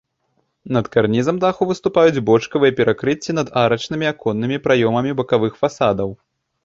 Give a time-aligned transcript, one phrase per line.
[0.75, 6.09] Над карнізам даху выступаюць бочкавыя перакрыцці над арачнымі аконнымі праёмамі бакавых фасадаў.